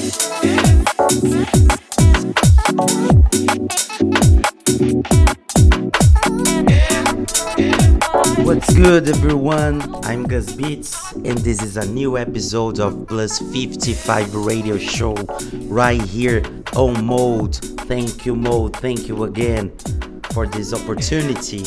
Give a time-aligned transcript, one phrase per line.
[0.00, 0.16] What's
[8.74, 9.82] good, everyone?
[10.06, 15.12] I'm Guzbeats, and this is a new episode of Plus 55 Radio Show
[15.64, 16.42] right here
[16.74, 17.56] oh, on Mode.
[17.86, 18.74] Thank you, Mode.
[18.76, 19.70] Thank you again
[20.32, 21.64] for this opportunity.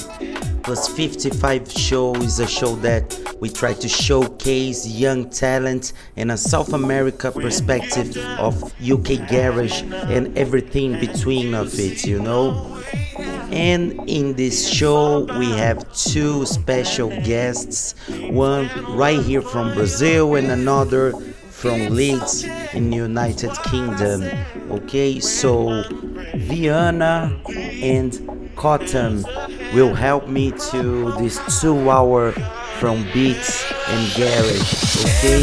[0.64, 6.38] Plus 55 Show is a show that we try to showcase young talent and a
[6.38, 12.82] South America perspective of UK garage and everything between of it, you know.
[13.52, 17.94] And in this show, we have two special guests
[18.30, 21.14] one right here from Brazil and another
[21.64, 24.22] from Leeds in United Kingdom.
[24.70, 25.82] Okay, so
[26.36, 28.12] Viana and
[28.58, 29.24] Cottam
[29.74, 32.34] will help me to this two hour
[32.80, 35.06] from beats and garage.
[35.24, 35.40] Okay.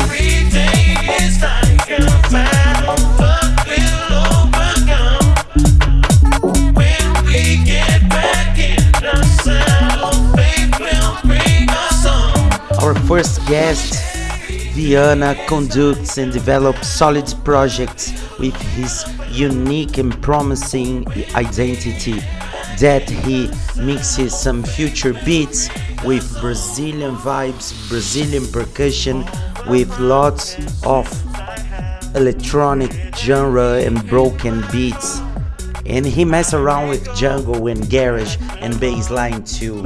[12.82, 14.09] Our first guest,
[14.80, 22.18] Viana, conducts and develops solid projects with his unique and promising identity
[22.78, 25.68] that he mixes some future beats
[26.02, 29.22] with Brazilian vibes, Brazilian percussion,
[29.68, 31.06] with lots of
[32.16, 35.20] electronic genre and broken beats.
[35.84, 39.82] And he mess around with jungle and garage and bassline too.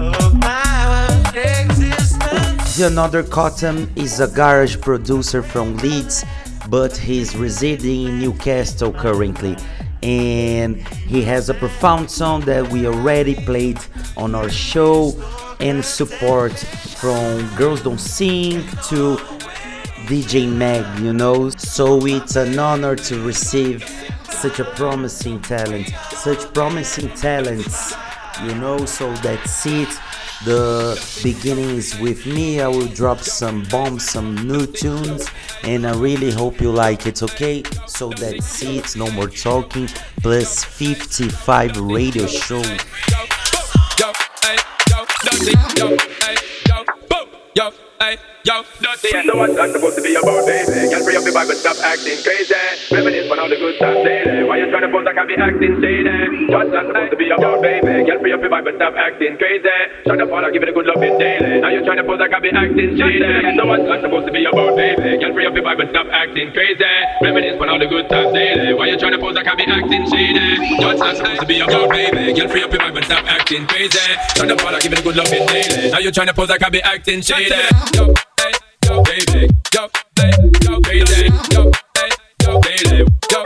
[2.81, 6.25] Another Cottam is a garage producer from Leeds,
[6.69, 9.57] but he's residing in Newcastle currently.
[10.03, 13.79] And he has a profound song that we already played
[14.17, 15.13] on our show
[15.61, 19.19] and support from Girls Don't Sync to
[20.09, 21.51] DJ Meg, you know.
[21.51, 23.85] So it's an honor to receive
[24.31, 27.95] such a promising talent, such promising talents,
[28.43, 28.85] you know.
[28.85, 29.89] So that's it
[30.45, 32.61] the beginnings with me.
[32.61, 35.29] I will drop some bombs, some new tunes,
[35.63, 37.63] and I really hope you like it, okay?
[37.87, 39.89] So that's it, no more talking.
[40.23, 42.63] Plus 55 radio show.
[42.63, 42.73] Yo,
[43.99, 44.13] yo,
[47.55, 47.71] yo,
[48.45, 49.09] yo, dirty.
[49.25, 50.93] So what's that supposed to be about, baby?
[50.93, 52.55] Girl, free up your vibe and stop acting crazy.
[52.93, 54.45] Reminisce on all the good times daily.
[54.45, 56.53] Why you trying to pose like I be acting shady?
[56.53, 58.05] What's that supposed to be about, baby?
[58.05, 59.79] Girl, free up your vibe and stop acting crazy.
[60.05, 61.61] Shut up, all I give it a good loving daily.
[61.65, 63.57] Now you trying to pose like I be acting shady.
[63.57, 65.17] So what's that supposed to be about, baby?
[65.17, 66.85] Girl, free up your vibe and stop acting crazy.
[67.25, 68.77] Reminisce on all the good times daily.
[68.77, 70.85] Why you trying to pose like I be acting shady?
[70.85, 72.37] What's that supposed to be about, baby?
[72.37, 74.05] Girl, free up your vibe and stop acting crazy.
[74.37, 75.91] Shut up, all I give it a good loving daily.
[75.91, 77.57] Now you trying to pose like I be acting shady.
[77.97, 78.13] Yo
[78.85, 80.31] yo, baby, yo, hey,
[80.63, 81.73] yo, crazy, yo,
[82.43, 83.45] yo, baby, yo,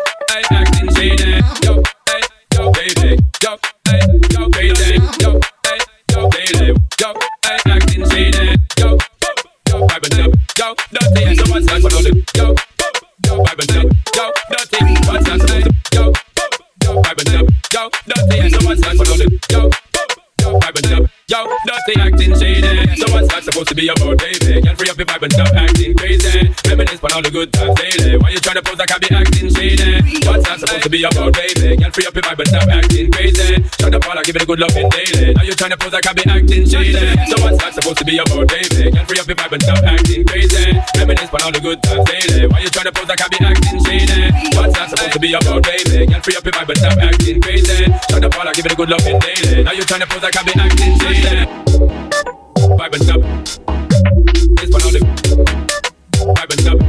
[21.89, 23.01] Dirty acting shady.
[23.01, 24.61] So what's that supposed to be about, baby?
[24.61, 26.53] Can free up your vibe and stop acting crazy.
[26.69, 28.21] Reminisce on all the good times daily.
[28.21, 30.21] Why you trying to pose I be acting shady?
[30.29, 31.81] What's that supposed to be about, baby?
[31.81, 33.57] Can free up your vibe and stop acting crazy.
[33.81, 35.33] Shut up, all I give it a good loving daily.
[35.33, 37.05] Now you trying to pose like I can be acting shady.
[37.25, 38.93] So what's that supposed to be about, baby?
[38.93, 40.69] Can free up your vibe and stop acting crazy.
[40.93, 42.53] Reminisce on all the good times daily.
[42.53, 44.21] Why you trying to pose I be acting shady?
[44.61, 46.05] What's that supposed to be about, baby?
[46.05, 47.81] Can free up your vibe and stop acting crazy.
[48.13, 49.65] Shut up, all I give it a good loving daily.
[49.65, 51.78] Now you trying to pose I be acting shady.
[51.81, 53.21] And stop.
[54.57, 55.01] This one on the
[56.51, 56.88] and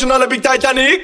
[0.00, 0.99] ship on the ocean on a big Titanic.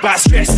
[0.00, 0.49] about stress.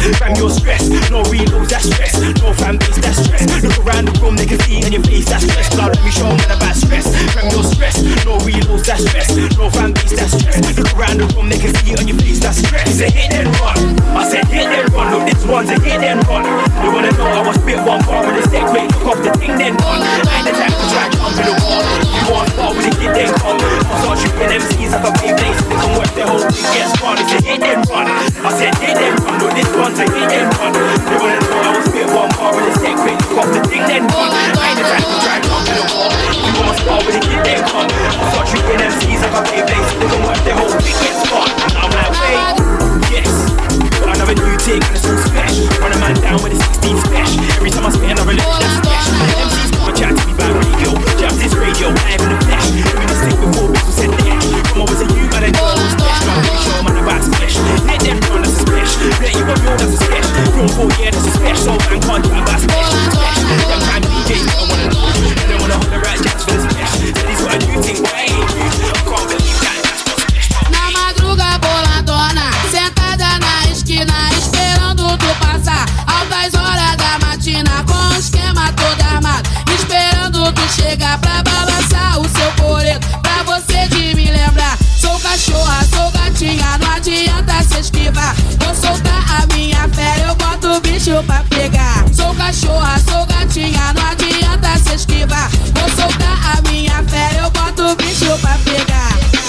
[80.83, 84.77] chegar pra balançar o seu coreto, pra você de me lembrar.
[84.99, 88.35] Sou cachorra, sou gatinha, não adianta se esquivar.
[88.59, 92.05] Vou soltar a minha fera, eu boto o bicho pra pegar.
[92.13, 95.51] Sou cachorra, sou gatinha, não adianta se esquivar.
[95.75, 99.42] Vou soltar a minha fera, eu boto o bicho pra pegar.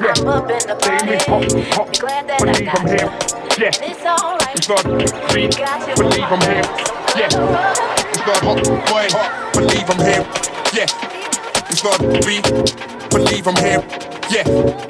[0.01, 1.13] I'm up in the party.
[1.13, 3.09] You're glad that I got you.
[3.59, 3.71] Yeah.
[3.83, 4.57] It's alright.
[5.37, 5.95] You got you.
[5.95, 6.65] Believe I'm here.
[7.17, 7.29] Yeah.
[8.09, 9.07] It's not hot boy.
[9.53, 10.25] Believe I'm here.
[10.73, 10.87] Yeah.
[11.71, 12.47] It's the beat.
[13.11, 13.83] Believe I'm here.
[14.31, 14.90] Yeah.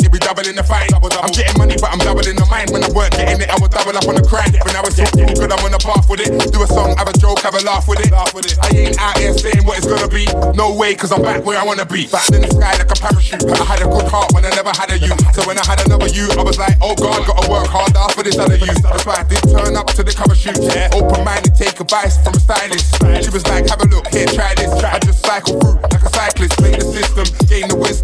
[0.31, 0.87] doubling the fine.
[0.95, 2.71] I'm getting money, but I'm doubling the mind.
[2.71, 4.47] When I weren't getting it, I would double up on the crime.
[4.63, 6.31] When I was so cool, good, I'm on the path with it.
[6.55, 8.15] Do a song, have a joke, have a laugh with it.
[8.15, 10.23] I ain't out here saying what it's gonna be.
[10.55, 12.07] No way, cause I'm back where I wanna be.
[12.07, 13.43] Back in the sky like a parachute.
[13.43, 15.11] I had a good heart when I never had a you.
[15.35, 18.23] So when I had another you, I was like, oh god, gotta work harder for
[18.23, 18.71] this other you.
[18.79, 20.55] That's why I did turn up to the cover shoot.
[20.63, 20.95] Yeah.
[20.95, 22.87] Open minded, take advice from a stylist.
[23.19, 24.71] She was like, have a look, here, try this.
[24.79, 26.60] I just cycle through like a cyclist.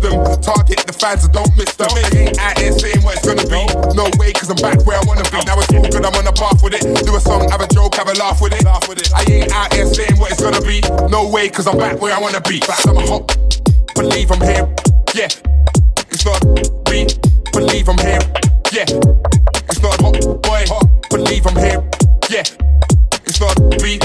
[0.07, 0.41] Play the the wisdom.
[0.41, 1.91] Target the fans, so don't miss them.
[1.91, 3.63] They ain't out here saying what it's gonna be.
[3.95, 5.39] No way, cause I'm back where I wanna be.
[5.43, 6.83] Now it's all good, I'm on the path with it.
[7.05, 8.71] Do a song, have a joke, have a laugh with it.
[9.13, 10.81] I ain't out here saying what it's gonna be.
[11.11, 12.59] No way, cause I'm back where I wanna be.
[12.59, 13.27] Back, I'm a hot,
[13.95, 14.65] believe I'm here.
[15.15, 15.29] Yeah,
[16.11, 16.39] it's not
[16.89, 17.07] me,
[17.51, 18.23] believe I'm here.
[18.71, 18.87] Yeah,
[19.67, 21.83] it's not hot boy, hot, believe I'm here.
[22.31, 22.47] Yeah,
[23.27, 23.99] it's not me,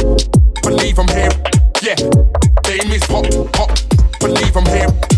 [0.63, 1.33] believe I'm here.
[1.83, 3.71] Yeah, is hot, hot,
[4.21, 5.12] believe I'm here.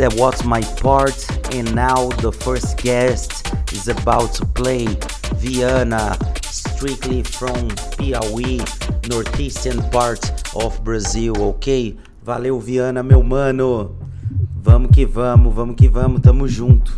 [0.00, 1.14] that was my part,
[1.52, 4.86] and now the first guest is about to play
[5.36, 8.64] Viana, strictly from Piauí,
[9.10, 10.24] northeastern part
[10.56, 11.98] of Brazil, ok?
[12.24, 13.94] Valeu, Viana, meu mano!
[14.56, 16.89] Vamos que vamos, vamos que vamos, tamo junto!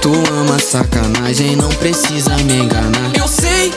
[0.00, 3.12] tu ama sacanagem, não precisa me enganar.
[3.16, 3.70] Eu sei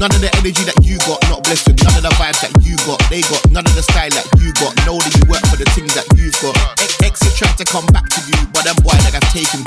[0.00, 1.84] None of the energy that you got, not blessed with.
[1.84, 3.44] None of the vibes that you got, they got.
[3.52, 4.72] None of the style that you got.
[4.88, 6.56] Know that you work for the things that you've got.
[7.04, 9.60] Exit tried to come back to you, but them boy like I've taken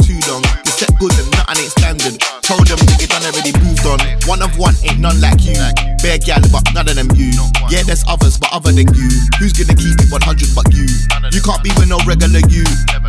[6.14, 7.32] Bare gal, but none of them you.
[7.72, 9.09] Yeah, there's others, but other than you.
[9.39, 10.86] Who's gonna keep it 100 but you?
[11.34, 12.61] You can't be with no regular you.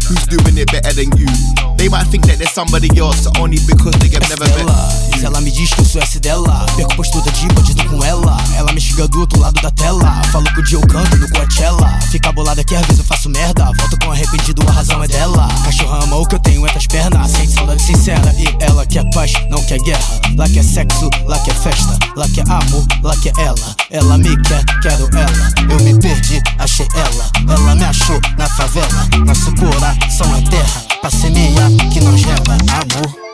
[0.09, 1.29] Who's doing it better than you?
[1.77, 5.21] They might think that there's somebody else only because they have never met you.
[5.21, 8.39] Se ela me diz que eu sou S dela, perco postura de bandido com ela.
[8.57, 10.23] Ela me xinga do outro lado da tela.
[10.33, 12.01] Falo que o dia eu canto no Coachella.
[12.11, 13.65] Fica bolada que às vezes eu faço merda.
[13.65, 15.49] Volto com arrependido, a razão é dela.
[15.63, 17.31] Cachorra ama o que eu tenho entre as pernas.
[17.31, 18.35] Sente saudade sincera.
[18.39, 20.21] E ela quer paz, não quer guerra.
[20.37, 21.99] Lá quer sexo, lá quer festa.
[22.17, 23.77] Lá quer amor, lá quer ela.
[23.91, 25.71] Ela me quer, quero ela.
[25.71, 27.31] Eu me perdi, achei ela.
[27.49, 29.09] Ela me achou na favela.
[29.27, 30.83] Nosso coração é terra.
[31.01, 33.25] Pra semear que não gera amor.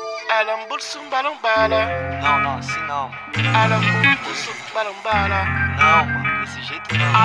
[2.22, 3.10] Não, não, assim não.
[5.76, 7.16] Não, mano, desse jeito não.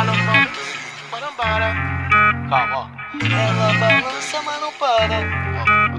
[2.50, 2.88] Calma, ó.
[3.24, 5.95] Ela balança, mas não para.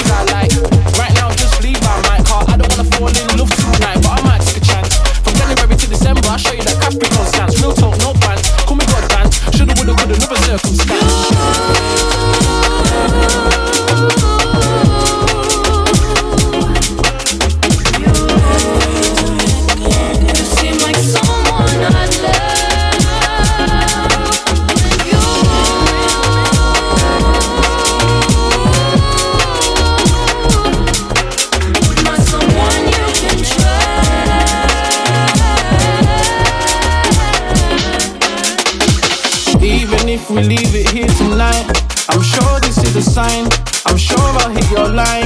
[0.00, 0.52] I like.
[0.98, 2.44] Right now, just leave my car.
[2.48, 4.96] I don't wanna fall in love tonight, but I might take a chance.
[5.20, 6.71] From January to December, I'll show you that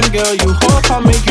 [0.09, 0.33] girl.
[0.35, 1.26] You hope I'll make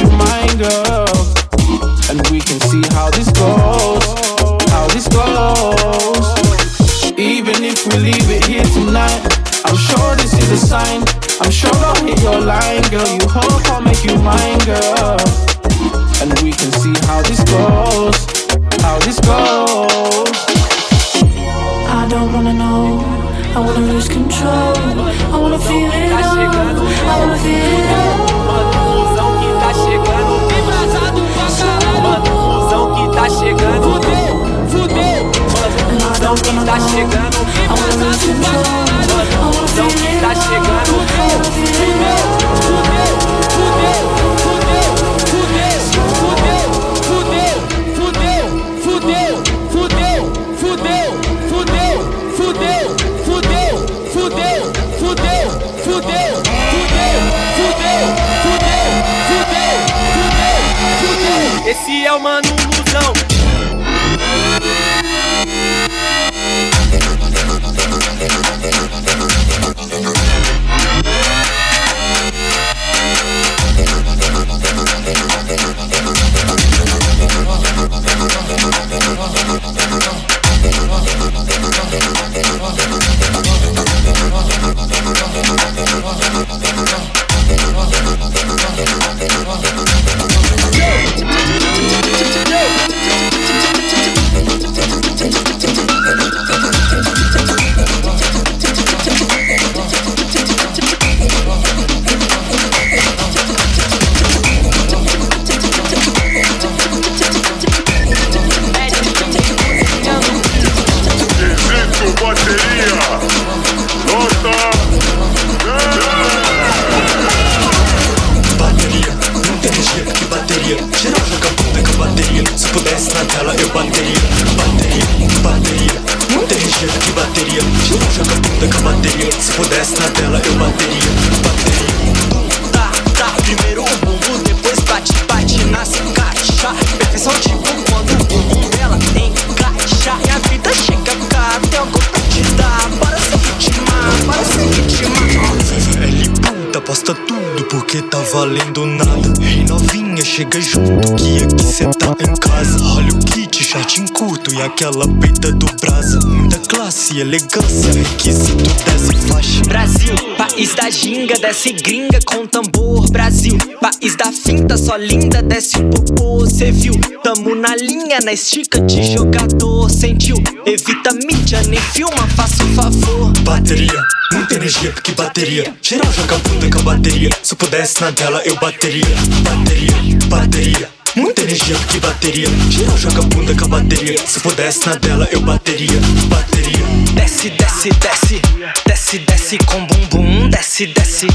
[161.56, 163.10] desce gringa com tambor.
[163.10, 166.46] Brasil, país da finta, só linda, desce o popô.
[166.46, 166.92] Cê viu?
[167.22, 169.90] Tamo na linha, na estica de jogador.
[169.90, 170.36] Sentiu?
[170.66, 173.32] Evita mídia, nem filma, faça o favor.
[173.40, 174.02] Bateria,
[174.32, 175.74] muita energia, porque bateria.
[175.80, 177.30] Geral joga bunda com a bateria.
[177.42, 179.16] Se eu pudesse na dela, eu bateria.
[179.42, 180.90] Bateria, bateria.
[181.16, 182.48] Muita energia, porque bateria.
[182.68, 184.18] Geral joga bunda com a bateria.
[184.26, 185.98] Se eu pudesse na dela, eu bateria.
[186.28, 186.84] Bateria.
[187.14, 188.85] Desce, desce, desce.
[189.06, 190.48] Desce, desce com bum bum.
[190.48, 191.28] Desce, desce.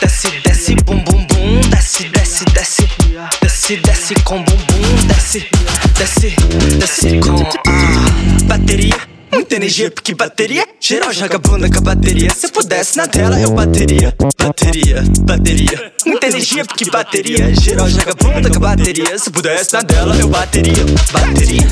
[0.00, 1.60] Desce, desce, bum bum bum.
[1.68, 2.88] Desce, desce, desce.
[3.42, 5.06] Desce, desce com bum bum.
[5.08, 5.48] Desce,
[5.98, 6.36] desce,
[6.78, 8.94] desce com ah, bateria.
[9.32, 10.64] Muita energia, porque bateria.
[10.78, 12.30] Geral joga bunda com a bateria.
[12.32, 14.14] Se pudesse na tela, eu bateria.
[14.38, 15.92] Bateria, bateria.
[16.06, 17.52] Muita energia, porque bateria.
[17.52, 19.18] Geral joga bunda com a bateria.
[19.18, 20.84] Se pudesse na dela, eu bateria.
[21.12, 21.66] Bateria.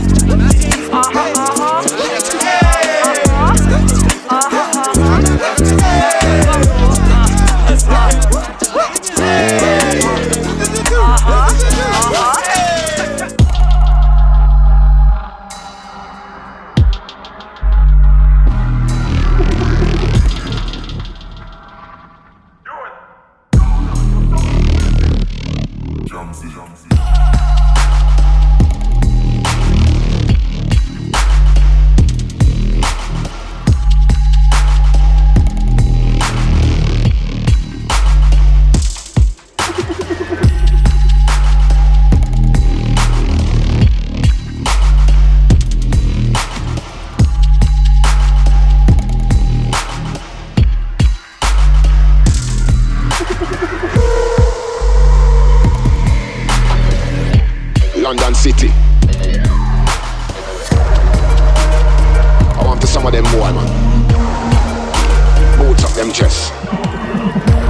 [65.65, 66.53] Boots up them chest.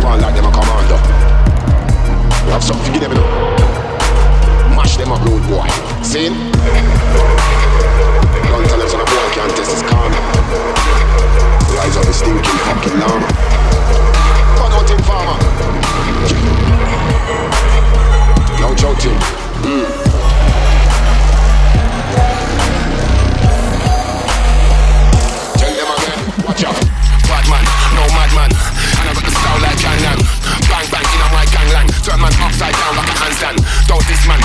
[0.03, 0.99] One like them a commando.
[2.45, 3.23] You have something to give them, you.
[4.75, 5.69] Mash them up, rude boy.
[6.03, 6.29] See?
[8.51, 10.19] Don't tell them so the boy can't test his karma.
[11.79, 13.29] Rise up the stinking fucking llama.
[14.59, 15.39] Turn out in farmer.
[18.59, 19.19] No joking.
[19.63, 19.87] Mm.
[25.59, 26.75] Tell them again, watch out.
[27.25, 27.65] Bad man,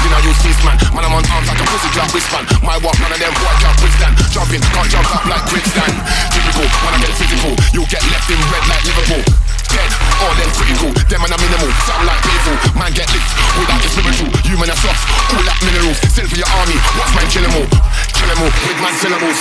[0.10, 0.78] this man, you know fist man.
[0.94, 2.46] Man I'm on arms like a pussy drop wristband.
[2.66, 4.14] My walk, none of them boy can't withstand.
[4.34, 5.94] Jumping, can't jump up like quicksand.
[6.34, 9.24] Typical, when I get physical, you get left in red like Liverpool.
[9.70, 9.92] Dead,
[10.26, 12.58] all them critical, them man are minimal, sound like people.
[12.74, 14.30] Man get licked without the spiritual.
[14.50, 16.00] You man are soft, all like minerals.
[16.10, 17.70] Send for your army, watch man kill 'em all.
[18.18, 19.40] Kill 'em all with man syllables.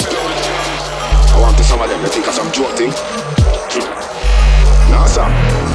[1.33, 2.93] I want to some of them, they think joke thing.
[4.93, 5.68] Nah, sir.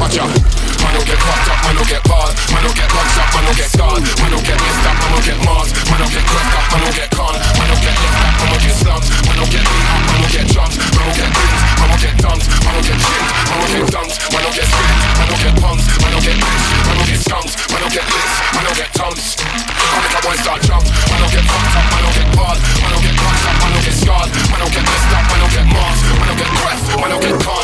[0.00, 0.58] Watch out.
[0.88, 3.44] Man don't get fucked up, man don't get barred Man don't get boxed up, man
[3.44, 6.24] don't get scarred Man don't get messed up, man don't get marred Man don't get
[6.24, 9.08] cracked up, man don't get conned Man don't get left back, man don't get slumped
[9.26, 12.00] Man don't get beat up, man don't get jumped Man don't get bruised, man don't
[12.00, 15.26] get dumped Man don't get chipped, man don't get dumped Man don't get scraped, man
[15.28, 18.30] don't get pumped Man don't get bitched, man don't get skunked Man don't get lit,
[18.54, 21.84] man don't get tons I make a boy start jump Man don't get fucked up,
[21.90, 24.72] man don't get barred Man don't get punched up, man don't get scarred Man don't
[24.72, 27.57] get messed up, man don't get marked Man don't get cracked, man don't get conned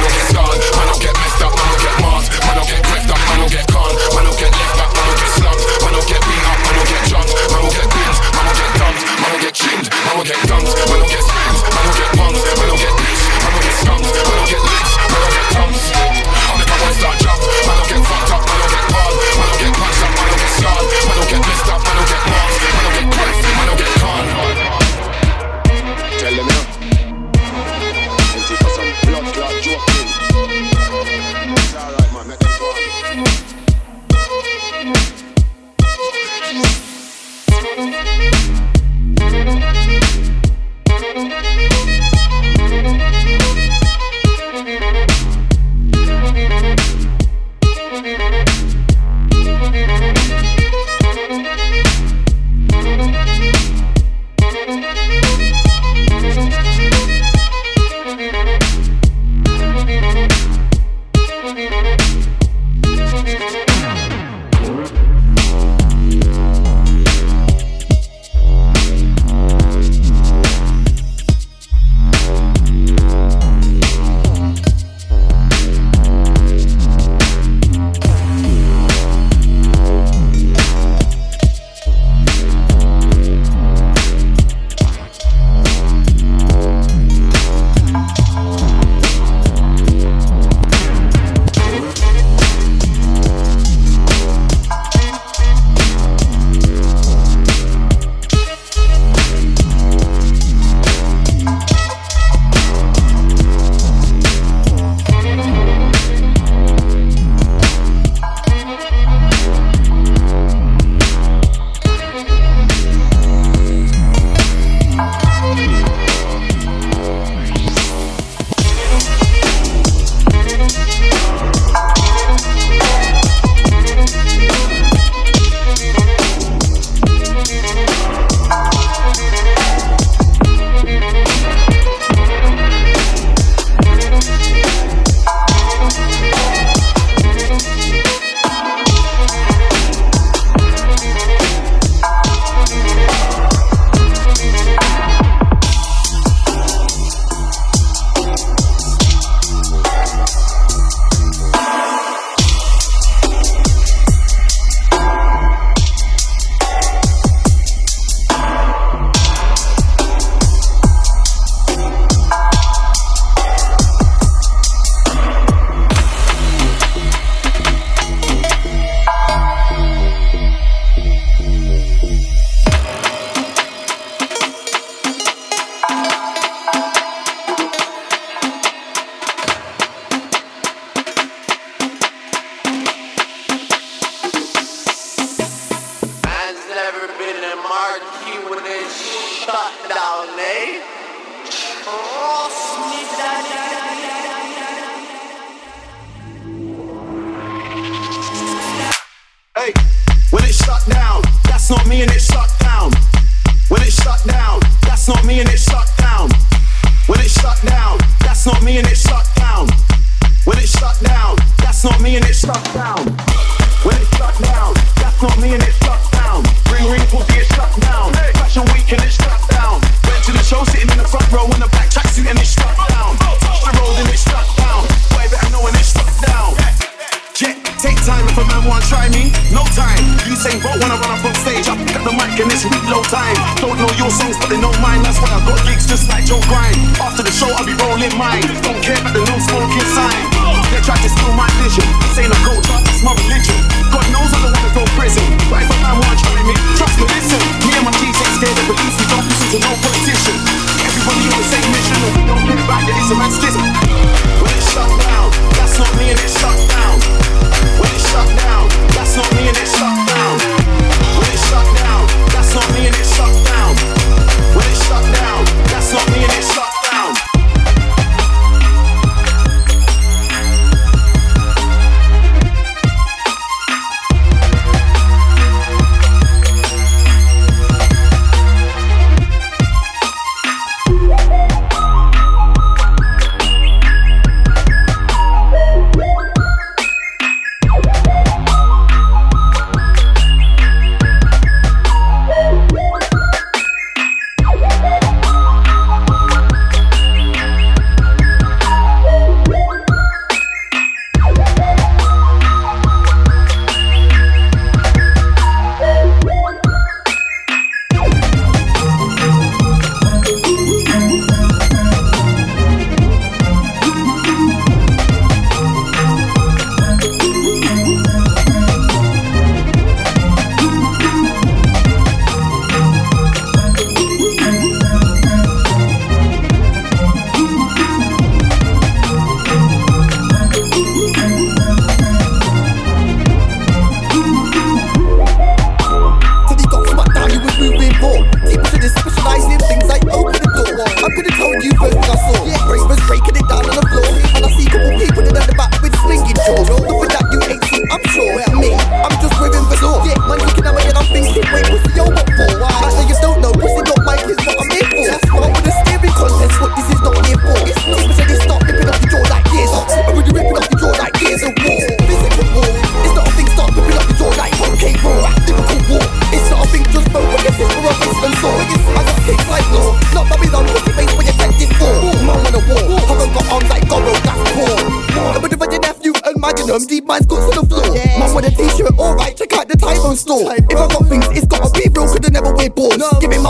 [0.00, 0.29] get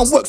[0.01, 0.27] Giving man work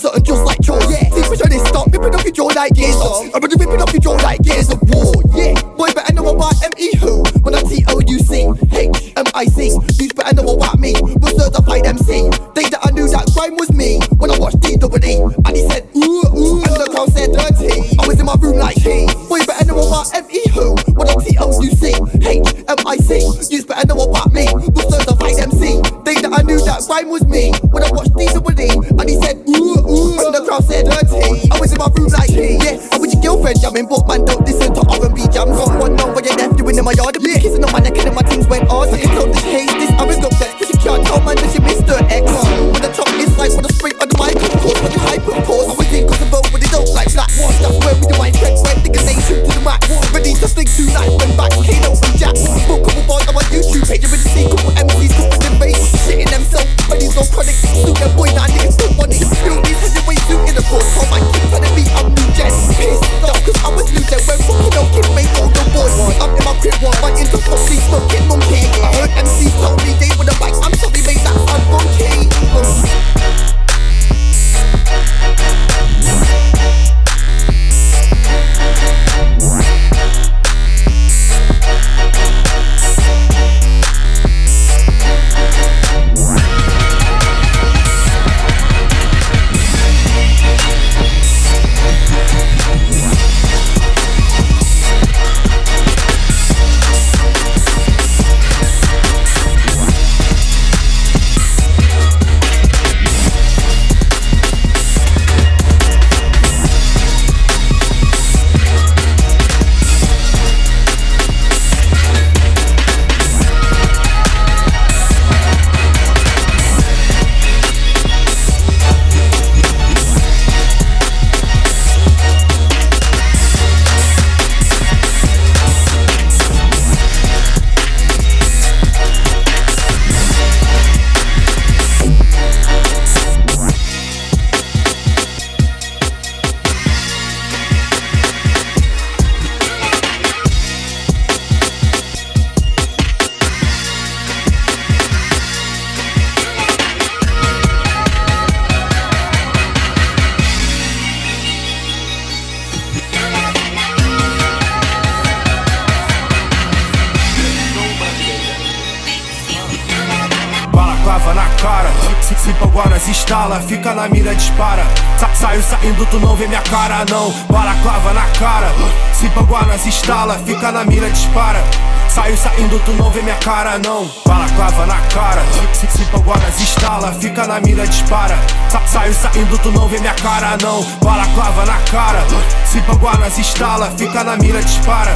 [172.52, 174.10] saindo, tu não vê minha cara, não.
[174.26, 175.41] Balaclava na cara.
[175.74, 178.38] Se, se instala, fica na mira, dispara.
[178.70, 180.84] Sa saio saindo, tu não vê minha cara, não.
[181.04, 182.20] Balaclava na cara.
[182.66, 185.16] Se Guanas instala, fica na mira, dispara.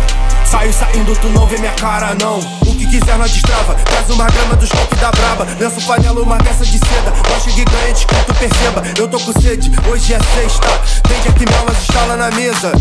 [0.56, 2.40] Saio saindo, tu não vê minha cara, não.
[2.40, 3.76] O que quiser nós destrava.
[3.76, 5.46] Traz uma grama dos coques da braba.
[5.60, 7.14] Lenço panela, uma peça de seda.
[7.30, 8.82] Nós cheguei ganhante, que tu perceba.
[8.98, 10.68] Eu tô com sede, hoje é sexta.
[11.10, 12.72] Tem que aqui mas instala na mesa.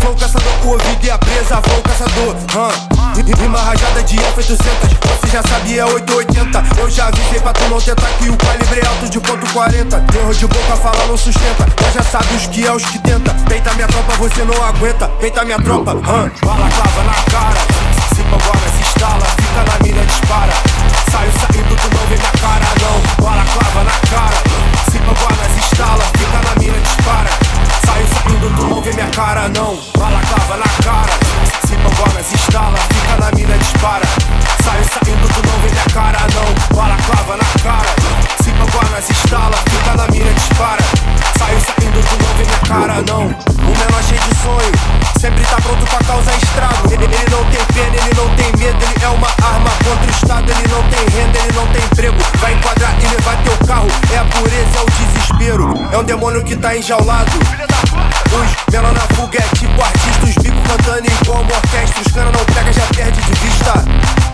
[0.00, 1.60] Flow caçador com o ouvido e a presa.
[1.60, 2.94] Flow caçador, hum.
[3.42, 5.20] Rima rajada de F800.
[5.20, 6.80] Você já sabia, é 880.
[6.80, 10.04] Eu já avisei pra tu não tentar que o calibre é alto de ponto 40.
[10.16, 11.66] Erro de boca, fala não sustenta.
[11.82, 13.34] Nós já sabe os que é os que tenta.
[13.48, 15.08] Peita minha tropa, você não aguenta.
[15.20, 16.30] Peita minha tropa, hum.
[16.44, 17.60] Bala clava na cara.
[18.14, 20.52] Se agora se instala, fica na mira, dispara.
[21.10, 23.24] Saio saindo, tu não vê minha cara, não.
[23.24, 24.38] Bala clava na cara.
[24.90, 27.30] Se agora se instala, fica na mira, dispara.
[27.86, 29.78] Saio saindo, tu não vê minha cara, não.
[29.98, 31.12] Bala clava na cara.
[31.66, 34.06] Se agora se instala, fica na mira, dispara.
[34.62, 36.76] Saio saindo, tu não vê minha cara, não.
[36.76, 37.94] Bala clava na cara.
[38.42, 40.84] Se agora se instala, fica na mira, dispara.
[41.38, 43.24] Saio saindo, tu não vê minha cara, não.
[43.24, 44.72] O menor cheio de sonho,
[45.24, 46.92] sempre tá pronto pra causar estrago.
[46.92, 50.10] Ele, ele não tem pena, ele não tem medo, ele é uma arma contra o
[50.10, 50.50] Estado.
[50.50, 52.16] Ele não tem renda, ele não tem emprego.
[52.40, 53.88] Vai enquadrar e levar teu carro.
[54.12, 55.88] É a pureza, é o desespero.
[55.92, 57.30] É um demônio que tá enjaulado.
[57.38, 62.02] Os menor na fuga é tipo artista, os bicos cantando igual uma orquestra.
[62.02, 64.33] Os cara não pega, já perde de vista.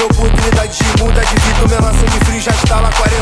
[0.00, 3.20] Vê oportunidade de muda de vida, o menor sangue frio já está lá 40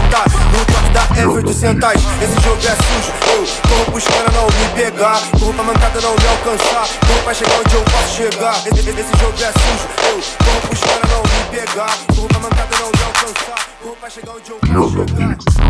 [0.53, 3.13] No toque da F800, esse jogo é sujo.
[3.27, 6.87] Eu corro pros caras não me pegar Corro pra mancada não me alcançar.
[7.05, 9.89] Corro pra chegar onde eu posso chegar Esse, esse jogo é sujo.
[10.07, 13.69] Eu corro pros caras não me pegar Corro pra mancada não me alcançar.
[13.83, 15.68] Corro pra chegar onde eu posso chegar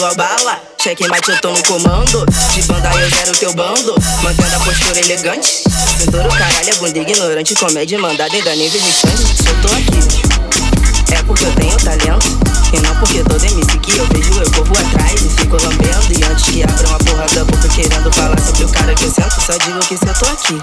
[0.00, 0.58] igual bala.
[0.82, 2.24] Cheque mate, eu tô no comando.
[2.54, 3.94] De banda eu zero teu bando.
[4.22, 5.62] Mantendo a postura elegante.
[5.98, 7.54] Cintura caralho, é bunda ignorante.
[7.54, 9.46] Comédia mandada ainda nível restante.
[9.46, 11.12] Eu tô aqui.
[11.12, 12.40] É porque eu tenho talento.
[12.72, 16.18] E não porque todo MC que eu vejo eu corro atrás e fico lambendo.
[16.18, 19.10] E antes que abram a porra da boca querendo falar sobre o cara que eu
[19.10, 20.62] sento, só digo que se eu tô aqui.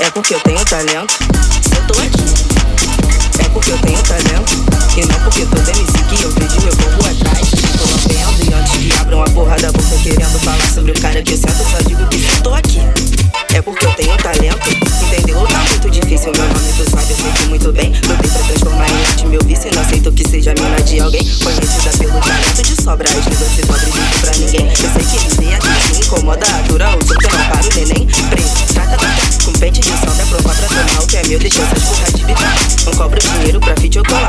[0.00, 1.14] É porque eu tenho talento.
[1.62, 2.54] Se eu tô aqui.
[3.38, 4.52] É porque eu tenho talento
[4.96, 7.53] E não porque todo MC que eu vejo eu corro atrás
[7.84, 11.22] Tô lambendo e antes que abram a porra da boca Querendo falar sobre o cara
[11.22, 12.80] que eu sento Só digo que eu tô aqui.
[13.54, 14.68] É porque eu tenho talento
[15.02, 15.46] Entendeu?
[15.46, 17.92] Tá muito difícil Meu nome tu sabe, eu sei muito bem.
[18.08, 21.22] Lutei pra transformar em arte meu vício Não aceito que seja mina de alguém.
[21.42, 24.66] Conhecida pelo talento de sobra As que você não acredita pra ninguém.
[24.66, 28.72] Eu sei que dizer assim incomoda a dura O que eu não paro, neném Preto,
[28.72, 28.96] trata,
[29.44, 32.12] Com pente de sol da prova pra tomar O que é meu, deixa essas porra
[32.12, 32.56] de bicar
[32.86, 34.23] Não cobro dinheiro pra fit ou colado,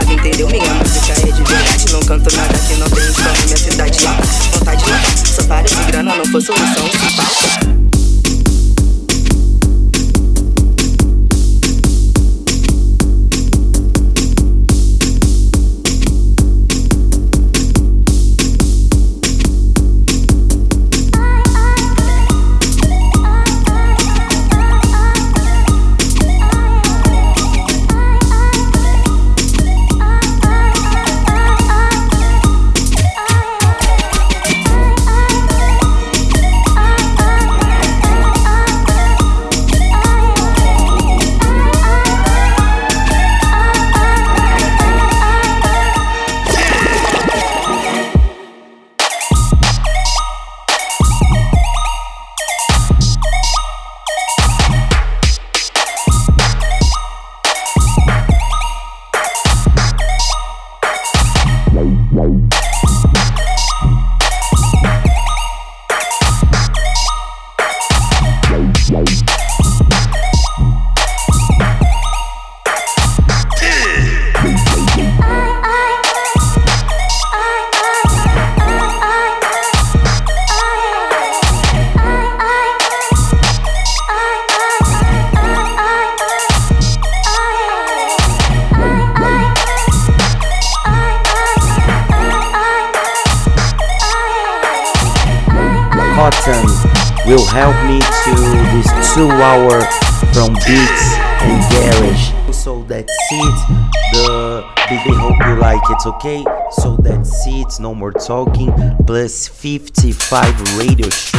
[106.06, 106.44] okay?
[106.72, 107.80] So that's it.
[107.80, 108.72] No more talking.
[109.06, 111.35] Plus 55 radio show.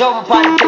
[0.00, 0.59] Jump and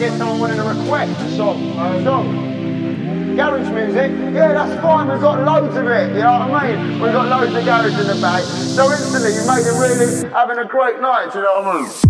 [0.00, 1.78] get someone wanting to request a song.
[1.78, 3.36] A song.
[3.36, 5.08] Garage music, yeah, that's fine.
[5.08, 6.16] We've got loads of it.
[6.16, 7.00] You know what I mean?
[7.00, 8.42] We've got loads of garage in the bag.
[8.42, 11.34] So instantly, you make it really having a great night.
[11.34, 12.09] You know what I mean?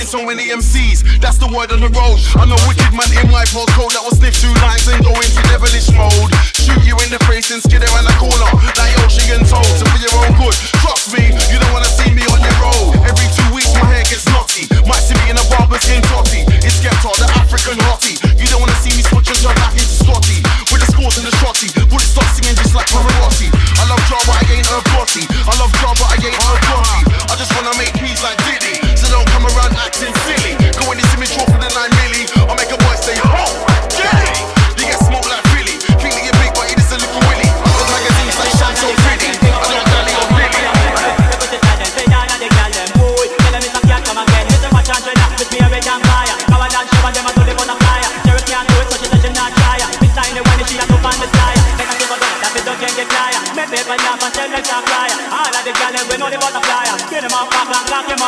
[0.00, 1.20] Murking so many MCs?
[1.20, 2.16] That's the word on the road.
[2.40, 5.40] I know wicked man in my postcode that will sniff two lines and go into
[5.52, 6.32] devilish mode.
[6.56, 8.48] Shoot you in the face and skid around the corner
[8.80, 9.68] like ocean told.
[9.76, 12.96] So for your own good, trust me, you don't wanna see me on your road.
[13.04, 14.64] Every two weeks my hair gets knotty.
[14.88, 16.48] Might see me in a barber skin totty.
[16.64, 18.16] It's Skepta, the African hottie.
[18.40, 20.40] You don't wanna see me switch and turn back into Scotty.
[20.72, 21.68] With the scores and the shotty.
[21.92, 23.52] Bullet stop singing just like Pavarotti.
[23.52, 25.28] I love but I ain't a bossy.
[25.28, 26.99] I love but I ain't a bossy.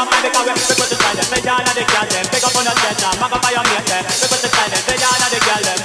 [0.02, 1.02] Off and because we we put the.
[1.22, 4.04] Say all of the them pick up on the center, uh, mate them.
[4.20, 4.50] We put the
[5.06, 5.81] all the gyal them.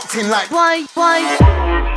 [0.00, 1.36] Locked in like why, why?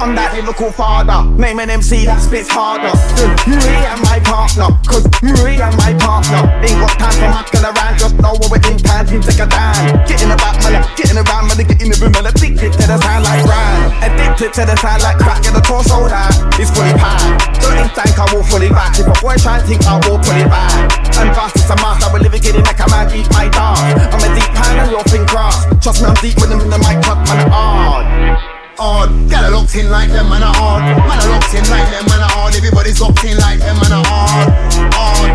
[0.04, 1.24] I'm that lyrical father.
[1.40, 2.92] Name an MC that spits harder.
[3.16, 7.64] than Me and my partner, cause me and my partner ain't got time for mucking
[7.64, 7.96] around.
[7.96, 10.04] Just know what we're in time, team take a dime.
[10.04, 13.24] Getting about money, getting around money, getting in the room and addicted to the sound
[13.24, 13.96] like rhyme.
[14.04, 16.34] Addicted to the sound like crack, get the torso down.
[16.60, 17.64] It's fully packed.
[17.64, 19.00] Don't think think I will fully back.
[19.00, 20.76] If a boy try and think I will pull it back.
[21.16, 23.80] And fast it's a master, we're living in like a man eat my dog.
[24.12, 25.64] I'm a deep pan and you're thin grass.
[25.80, 27.48] Trust me, I'm deep with them in the mic, cut man
[27.94, 28.08] hard.
[28.80, 30.82] Odd, get locked in like them, man are hard.
[31.06, 32.56] Man are locked in like them, man are hard.
[32.56, 34.50] Everybody's locked in like them, man are hard.
[34.98, 35.30] Odd,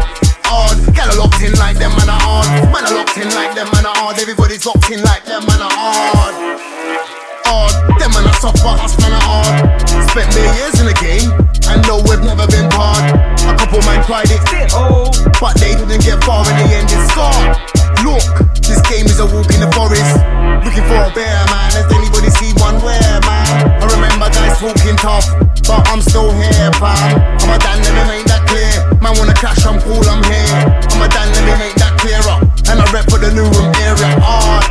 [0.50, 2.48] odd, get locked in like them, man are hard.
[2.74, 4.18] Man are locked in like them, man are hard.
[4.18, 6.34] Everybody's locked in like them, man are hard.
[7.46, 9.78] Odd, them man are soft, but us man are hard.
[10.10, 11.30] Spent their years in the game,
[11.70, 13.06] and know we've never been hard.
[13.46, 14.42] A couple man tried it,
[14.74, 15.06] oh,
[15.38, 16.90] but they didn't get far in the end.
[16.90, 17.77] It's scarred.
[18.04, 18.24] Look,
[18.62, 20.04] this game is a walk in the forest.
[20.64, 21.70] Looking for a bear, man.
[21.72, 23.48] Has anybody seen one where, man?
[23.80, 25.26] I remember guys talking tough,
[25.64, 27.16] but I'm still here, fam.
[27.40, 28.72] I'm a dan, let me that clear.
[29.00, 30.58] Man wanna crash, I'm cool, I'm here.
[30.92, 32.38] I'm a dan, let that clearer.
[32.70, 34.10] And I rep for the new room area.
[34.22, 34.64] Odd,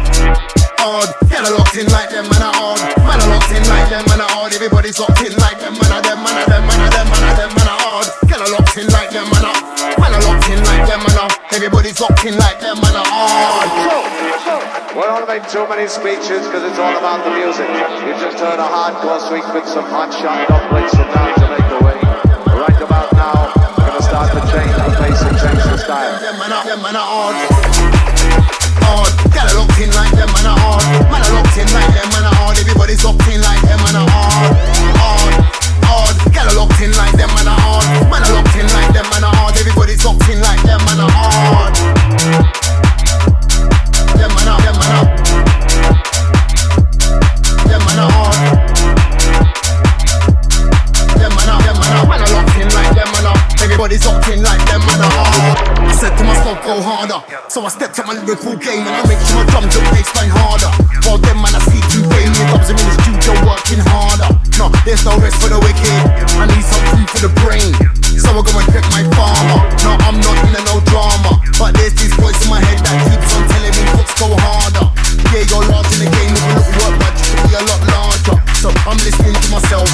[0.80, 1.10] odd.
[1.30, 2.82] Get a locked in like them, man are odd.
[3.04, 4.54] Man are locked in like them, man are odd.
[4.54, 7.24] Everybody's locked in like them, man are them, man are them, man are them, man
[7.24, 8.08] are them, man are odd.
[8.30, 9.60] Get a locked in like them, man are.
[10.00, 11.32] Man are locked in like them, man are.
[11.52, 13.70] Everybody's locked in like them, man are odd.
[14.98, 17.70] We don't make too many speeches because it's all about the music.
[18.06, 21.98] You just heard a hardcore sweep with some hot shot doublets from down Jamaica way.
[22.58, 23.47] Right about now,
[24.18, 26.18] start to change the pace and change the style.
[26.18, 27.38] Them man are, them man are.
[29.30, 30.82] Gotta locked in like them man are hard.
[31.14, 32.58] Man are locked in like them man are hard.
[32.58, 34.10] Everybody's in like them man are.
[34.98, 35.38] Hard.
[36.34, 37.86] Gotta locked in like them man are hard.
[38.10, 39.54] Man are locked in like them man are hard.
[39.54, 41.78] Everybody's in like them man are hard.
[44.18, 45.06] Them man are, them man are.
[47.70, 48.17] Them man are
[53.78, 55.86] Everybody's in like them man are hard.
[55.86, 57.22] I said to myself, go harder.
[57.46, 60.10] So I stepped up my lyrical game and I make sure my drums and bass
[60.18, 60.74] line harder.
[61.06, 64.34] While them man I see two failure dubs, I'm in the studio working harder.
[64.58, 66.02] No, there's no rest for the wicked.
[66.42, 67.70] I need some food for the brain.
[68.18, 69.62] So I go and check my farmer.
[69.86, 71.38] No, I'm not in a no drama.
[71.62, 74.90] But there's this voice in my head that keeps on telling me books go harder.
[75.38, 76.98] Yeah, you're large in the game, look work,
[77.46, 78.38] be a lot larger.
[78.62, 79.90] So I'm listening to myself.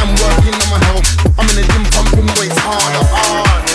[0.00, 1.06] I'm working on my health.
[1.38, 2.58] I'm in the gym pumping weights.
[2.58, 3.69] Hard, hard.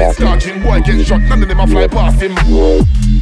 [0.00, 0.12] yeah.
[0.12, 2.34] Starting boy get shot, none of them a fly past him.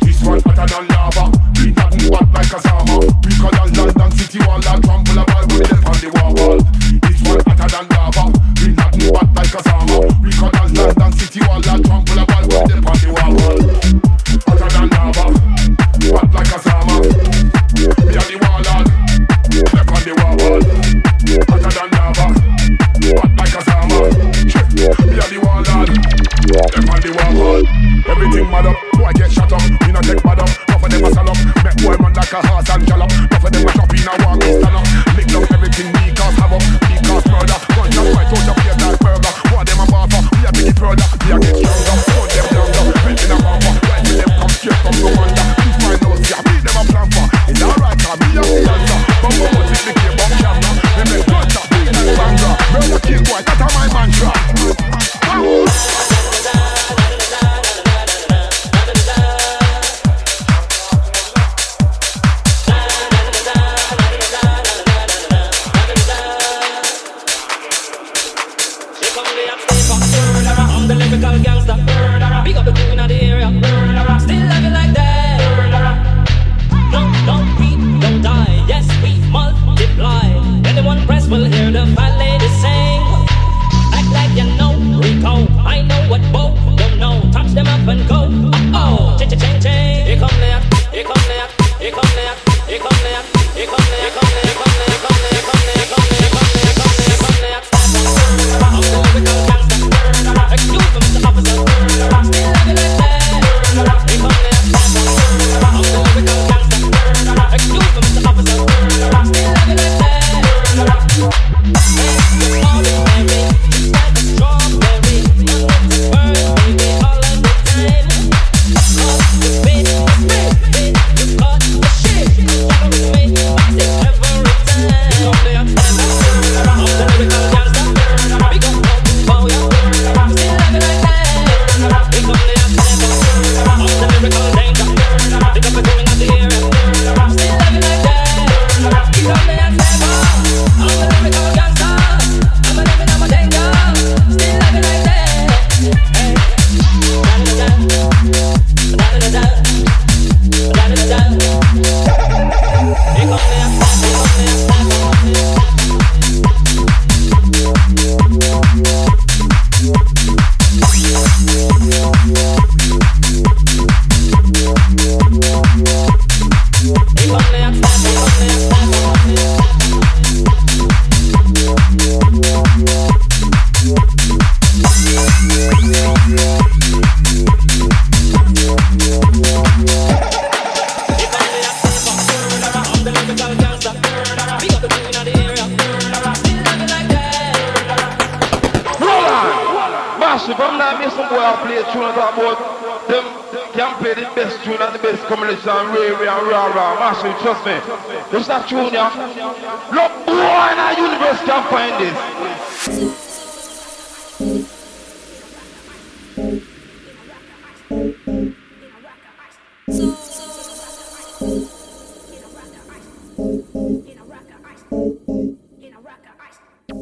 [0.01, 1.25] This one hotter than lava,
[1.59, 2.99] he nothing bad like a summer.
[3.25, 6.59] Weaker than London City wall, and trample a ball with them on the wall.
[7.03, 8.25] This one hotter than lava,
[8.61, 10.18] he nothing bad like a summer.